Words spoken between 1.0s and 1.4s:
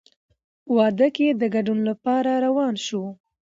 کې